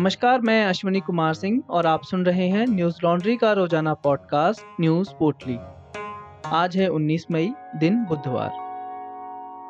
[0.00, 4.62] नमस्कार, मैं अश्विनी कुमार सिंह और आप सुन रहे हैं न्यूज़ लॉन्ड्री का रोज़ाना पॉडकास्ट,
[4.80, 5.56] न्यूज़ पोटली
[6.50, 8.50] आज है 19 मई, दिन बुधवार।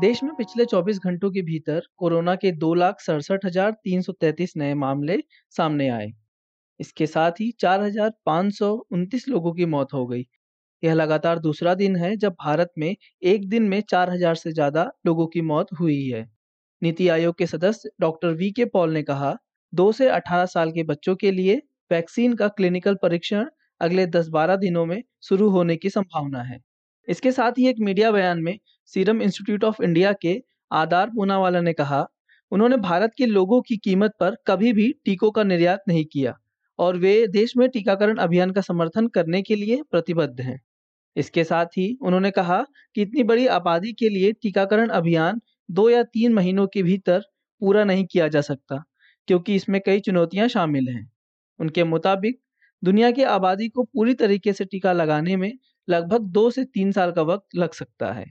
[0.00, 4.12] देश में पिछले 24 घंटों के भीतर कोरोना के दो लाख सड़सठ हज़ार तीन सौ
[4.12, 5.18] तैतीस नए मामले
[5.54, 6.10] सामने आए।
[6.80, 10.26] इसके साथ ही चार हज़ार पाँच सौ उनतीस लोगों की मौत हो गई।
[10.82, 14.90] यह लगातार दूसरा दिन है जब भारत में एक दिन में चार हज़ार से ज़्यादा
[15.06, 16.28] लोगों की मौत हुई है।
[16.82, 19.38] नीति आयोग के सदस्य डॉक्टर वी के पॉल ने कहा
[19.72, 23.46] दो से 18 साल के बच्चों के लिए वैक्सीन का क्लिनिकल परीक्षण
[23.80, 26.58] अगले 10-12 दिनों में शुरू होने की संभावना है।
[27.08, 28.58] इसके साथ ही एक मीडिया बयान में
[28.92, 30.40] सीरम इंस्टीट्यूट ऑफ़ इंडिया के
[30.70, 32.06] आधार पूनावाला ने कहा,
[32.52, 36.34] उन्होंने भारत के लोगों की कीमत पर कभी भी टीकों का निर्यात नहीं किया
[36.78, 40.60] और वे देश में टीकाकरण अभियान का समर्थन करने के लिए प्रतिबद्ध हैं।
[41.16, 42.60] इसके साथ ही उन्होंने कहा
[42.96, 47.20] कि इतनी बड़ी आबादी के लिए टीकाकरण अभियान दो या तीन महीनों के भीतर
[47.62, 48.82] पूरा नहीं किया जा सकता।
[49.28, 51.12] क्योंकि इसमें कई चुनौतियाँ शामिल हैं।
[51.60, 52.40] उनके मुताबिक,
[52.84, 55.52] दुनिया की आबादी को पूरी तरीके से टीका लगाने में
[55.88, 58.26] लगभग दो से तीन साल का वक्त लग सकता है।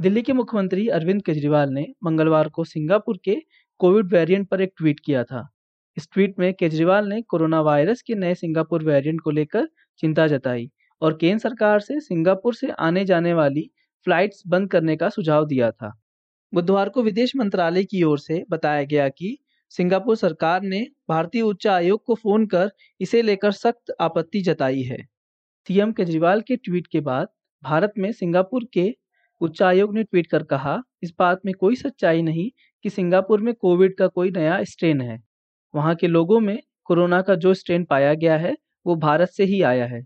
[0.00, 3.36] दिल्ली के मुख्यमंत्री अरविंद केजरीवाल ने मंगलवार को सिंगापुर के
[3.78, 5.48] कोविड वेरिएंट पर एक ट्वीट किया था।
[5.96, 10.70] इस ट्वीट में केजरीवाल ने कोरोना वायरस के नए सिंगापुर वेरिएंट को लेकर चिंता जताई
[11.02, 13.70] और केंद्र सरकार से सिंगापुर से आने जाने वाली
[14.04, 15.92] फ्लाइट्स बंद करने का सुझाव दिया था।
[16.54, 19.38] बुधवार को विदेश मंत्रालय की ओर से बताया गया कि
[19.74, 24.98] सिंगापुर सरकार ने भारतीय उच्च आयोग को फ़ोन कर इसे लेकर सख्त आपत्ति जताई है।
[25.68, 27.28] सीएम केजरीवाल के ट्वीट के बाद
[27.62, 28.94] भारत में सिंगापुर के
[29.40, 32.50] उच्च आयोग ने ट्वीट कर कहा, इस बात में कोई सच्चाई नहीं
[32.84, 35.22] कि सिंगापुर में कोविड का कोई नया स्ट्रेन है।
[35.74, 39.62] वहाँ के लोगों में कोरोना का जो स्ट्रेन पाया गया है, वो भारत से ही
[39.62, 40.02] आया है।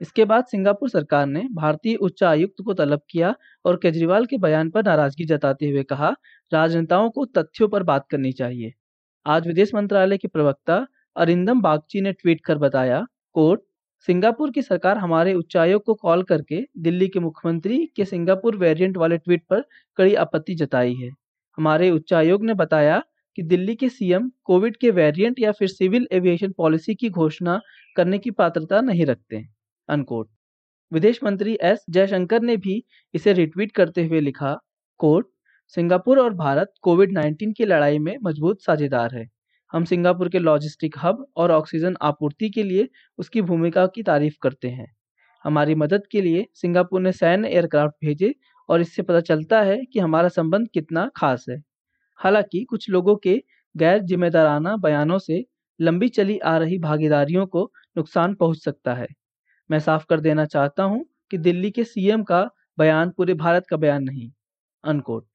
[0.00, 4.70] इसके बाद सिंगापुर सरकार ने भारतीय उच्च आयुक्त को तलब किया और केजरीवाल के बयान
[4.70, 6.14] पर नाराज़गी जताते हुए कहा,
[6.52, 8.72] राजनेताओं को तथ्यों पर बात करनी चाहिए।
[9.26, 10.76] आज विदेश मंत्रालय के प्रवक्ता
[11.16, 13.00] अरिंदम बागची ने ट्वीट कर बताया
[13.34, 13.60] कोर्ट
[14.08, 19.18] सिंगापुर की सरकार हमारे उच्चायोग को कॉल करके दिल्ली के मुख्यमंत्री के सिंगापुर वेरिएंट वाले
[19.18, 19.64] ट्वीट पर
[19.98, 21.10] कड़ी आपत्ति जताई है।
[21.58, 23.02] हमारे उच्चायोग ने बताया
[23.38, 27.60] कि दिल्ली के सीएम कोविड के वेरिएंट या फिर सिविल एविएशन पॉलिसी की घोषणा
[27.96, 29.42] करने की पात्रता नहीं रखते
[29.88, 30.28] अनकोट
[30.92, 32.82] विदेश मंत्री एस जयशंकर ने भी
[33.14, 34.56] इसे रिट्वीट करते हुए लिखा,
[35.00, 35.30] कोट
[35.76, 39.26] सिंगापुर और भारत कोविड 19 की लड़ाई में मज़बूत साझेदार है।
[39.72, 42.88] हम सिंगापुर के लॉजिस्टिक हब और ऑक्सीजन आपूर्ति के लिए
[43.18, 44.86] उसकी भूमिका की तारीफ़ करते हैं।
[45.44, 48.34] हमारी मदद के लिए सिंगापुर ने सैन्य एयरक्राफ्ट भेजे
[48.68, 51.60] और इससे पता चलता है कि हमारा संबंध कितना खास है।
[52.20, 53.42] हालाँकि कुछ लोगों के
[53.74, 55.44] गैर जिम्मेदाराना बयानों से
[55.80, 59.08] लंबी चली आ रही भागीदारियों को नुकसान पहुँच सकता है।
[59.70, 62.48] मैं साफ़ कर देना चाहता हूँ कि दिल्ली के सीएम का
[62.78, 64.30] बयान पूरे भारत का बयान नहीं।
[64.84, 65.29] अनकोट।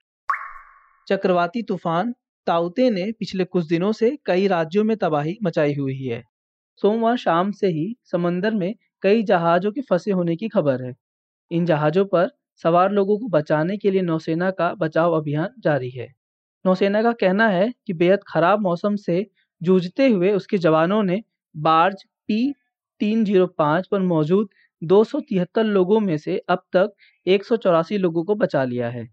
[1.07, 2.13] चक्रवाती तूफ़ान
[2.47, 6.23] ताउते ने पिछले कुछ दिनों से कई राज्यों में तबाही मचाई हुई है।
[6.81, 8.73] सोमवार शाम से ही समंदर में
[9.03, 10.93] कई जहाजों के फंसे होने की खबर है।
[11.51, 12.29] इन जहाजों पर
[12.63, 16.07] सवार लोगों को बचाने के लिए नौसेना का बचाव अभियान जारी है।
[16.65, 19.25] नौसेना का कहना है कि बेहद खराब मौसम से
[19.61, 21.21] जूझते हुए उसके जवानों ने
[21.55, 22.53] बार्ज पी
[23.01, 24.49] तीन ज़ीरो पाँच पर मौजूद
[24.81, 26.93] दो सौ तिहत्तर लोगों में से अब तक
[27.25, 29.07] एक सौ चौरासी लोगों को बचा लिया है।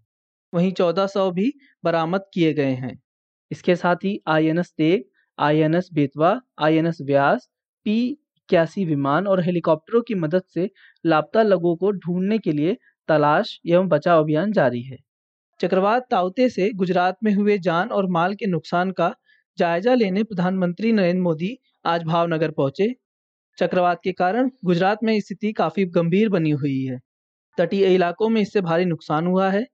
[0.53, 1.51] वहीं चौदह सौ भी
[1.83, 2.93] बरामद किए गए हैं।
[3.51, 5.03] इसके साथ ही I N S Teg
[5.39, 7.49] I N S Betwa I N S Vyas,
[7.85, 10.69] P इक्यासी विमान और हेलीकॉप्टरों की मदद से
[11.05, 12.77] लापता लोगों को ढूँढने के लिए
[13.09, 14.97] तलाश एवं बचाव अभियान जारी है।
[15.59, 19.13] चक्रवात ताउते से गुजरात में हुए जान और माल के नुकसान का
[19.57, 22.93] जायजा लेने प्रधानमंत्री नरेंद्र मोदी आज भावनगर पहुँचे।
[23.57, 26.99] चक्रवात के कारण गुजरात में स्थिति काफ़ी गंभीर बनी हुई है।
[27.57, 29.65] तटीय इलाकों में इससे भारी नुकसान हुआ है।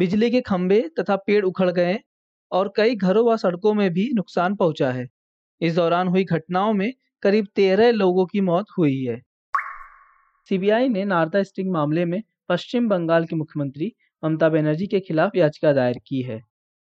[0.00, 1.98] बिजली के खंभे तथा पेड़ उखड़ गए
[2.52, 5.08] और कई घरों व सड़कों में भी नुकसान पहुँचा है।
[5.60, 9.20] इस दौरान हुई घटनाओं में करीब तेरह लोगों की मौत हुई है।
[10.50, 13.92] सीबीआई ने नारदा स्टिंग मामले में पश्चिम बंगाल की मुख्यमंत्री
[14.24, 16.40] ममता बनर्जी के खिलाफ याचिका दायर की है।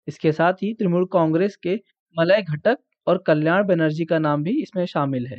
[0.08, 1.76] इसके साथ ही तृणमूल कांग्रेस के
[2.16, 2.78] मलय घटक
[3.08, 5.38] और कल्याण बनर्जी का नाम भी इसमें शामिल है।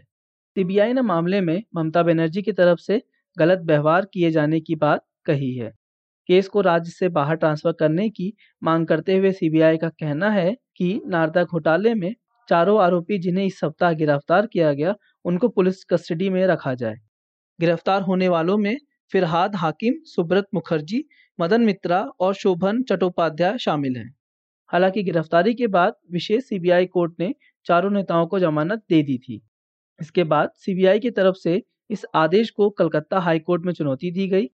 [0.56, 3.02] सीबीआई ने मामले में ममता बनर्जी की तरफ़ से
[3.38, 5.79] गलत व्यवहार किए जाने की बात कही है।
[6.30, 8.32] केस को राज्य से बाहर ट्रांसफ़र करने की
[8.62, 12.14] मांग करते हुए सीबीआई का कहना है कि नारदा घोटाले में
[12.48, 14.94] चारों आरोपी जिन्हें इस सप्ताह गिरफ़्तार किया गया,
[15.24, 16.96] उनको पुलिस कस्टडी में रखा जाए।
[17.58, 18.76] गिरफ़्तार होने वालों में
[19.12, 21.04] फिरहाद हाकिम, सुब्रत मुखर्जी,
[21.38, 24.10] मदन मित्रा और शोभन चट्टोपाध्याय शामिल हैं।
[24.70, 27.34] हालाँकि गिरफ्तारी के बाद विशेष सीबीआई कोर्ट ने
[27.66, 29.40] चारों नेताओं को जमानत दे दी थी।
[30.00, 34.48] इसके बाद सीबीआई की तरफ़ से इस आदेश को कलकत्ता हाईकोर्ट में चुनौती दी गई।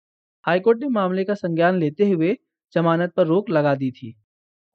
[0.47, 2.37] हाईकोर्ट ने मामले का संज्ञान लेते हुए
[2.75, 4.15] जमानत पर रोक लगा दी थी।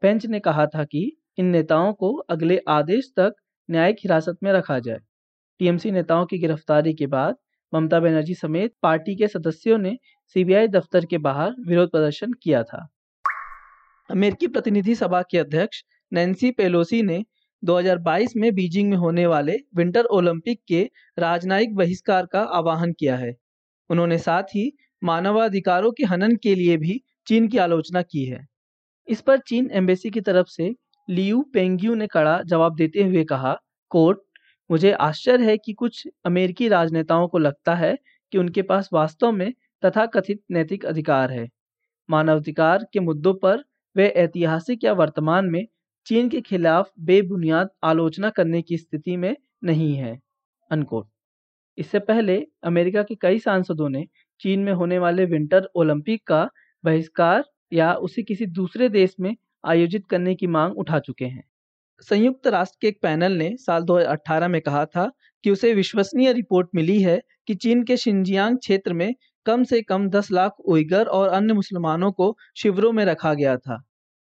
[0.02, 3.34] बेंच ने कहा था कि इन नेताओं को अगले आदेश तक
[3.72, 5.00] न्यायिक हिरासत में रखा जाए।
[5.60, 7.36] टीएमसी नेताओं की गिरफ्तारी के बाद
[7.74, 9.98] ममता बनर्जी समेत पार्टी के सदस्यों ने
[10.36, 12.88] सीबीआई दफ्तर के बाहर विरोध प्रदर्शन किया था।
[14.10, 15.84] अमेरिकी प्रतिनिधि सभा के अध्यक्ष
[16.14, 17.26] नैन्सी पेलोसी ने
[17.64, 20.90] 2022 में बीजिंग में होने वाले विंटर ओलंपिक के
[21.20, 23.36] राजनयिक बहिष्कार का आह्वान किया है।
[23.90, 28.46] उन्होंने साथ ही मानवाधिकारों के हनन के लिए भी चीन की आलोचना की है।
[29.08, 30.74] इस पर चीन एम्बेसी की तरफ़ से
[31.08, 33.54] लियू पेंग्यू ने कड़ा जवाब देते हुए कहा,
[33.92, 34.20] कोर्ट,
[34.70, 37.98] मुझे आश्चर्य है कि कुछ अमेरिकी राजनेताओं को लगता है
[38.34, 39.52] कि उनके पास वास्तव में
[39.84, 41.48] तथाकथित नैतिक अधिकार है।
[42.10, 43.64] मानवाधिकार के मुद्दों पर
[43.96, 45.66] वे ऐतिहासिक या वर्तमान में
[46.08, 50.20] चीन के खिलाफ बेबुनियाद आलोचना करने की स्थिति में नहीं है
[50.72, 51.08] अनकोट
[51.78, 54.06] इससे पहले अमेरिका के कई सांसदों ने
[54.42, 56.44] चीन में होने वाले विंटर ओलंपिक का
[56.84, 57.44] बहिष्कार
[57.74, 61.44] या उसे किसी दूसरे देश में आयोजित करने की मांग उठा चुके हैं।
[62.08, 65.10] संयुक्त राष्ट्र के एक पैनल ने साल 2018 में कहा था
[65.44, 69.14] कि उसे विश्वसनीय रिपोर्ट मिली है कि चीन के शिंजियांग क्षेत्र में
[69.46, 73.82] कम से कम 10 लाख उइगर और अन्य मुसलमानों को शिविरों में रखा गया था।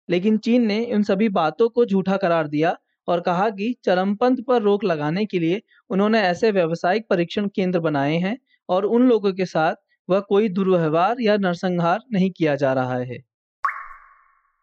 [0.09, 2.77] लेकिन चीन ने उन सभी बातों को झूठा करार दिया
[3.09, 5.61] और कहा कि चरमपंथ पर रोक लगाने के लिए
[5.91, 8.37] उन्होंने ऐसे व्यावसायिक परीक्षण केंद्र बनाए हैं
[8.69, 9.75] और उन लोगों के साथ
[10.11, 13.19] वह कोई दुर्व्यवहार या नरसंहार नहीं किया जा रहा है।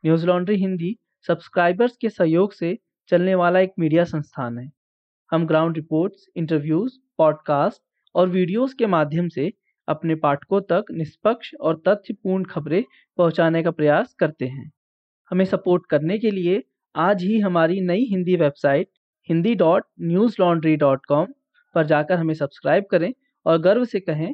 [0.05, 0.97] न्यूज़ लॉन्ड्री हिंदी
[1.27, 2.77] सब्सक्राइबर्स के सहयोग से
[3.07, 4.71] चलने वाला एक मीडिया संस्थान है।
[5.31, 7.81] हम ग्राउंड रिपोर्ट्स, इंटरव्यूज़, पॉडकास्ट
[8.15, 9.53] और वीडियोस के माध्यम से
[9.87, 12.83] अपने पाठकों तक निष्पक्ष और तथ्यपूर्ण खबरें
[13.17, 14.71] पहुँचाने का प्रयास करते हैं।
[15.31, 16.63] हमें सपोर्ट करने के लिए
[16.95, 18.89] आज ही हमारी नई Hindi website
[19.29, 19.83] Hindi dot
[20.39, 21.27] Newslaundry dot com
[21.75, 23.13] पर जाकर हमें सब्सक्राइब करें
[23.45, 24.33] और गर्व से कहें